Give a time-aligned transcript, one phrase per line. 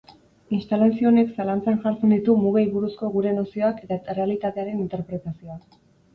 [0.59, 5.63] Instalazio honek zalantzan jartzen ditu mugei buruzko gure nozioak eta errealitatearen interpretazioa.